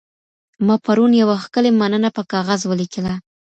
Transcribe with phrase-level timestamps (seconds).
[0.65, 3.13] ما پرون یوه ښکلې مننه په کاغذ ولیکله.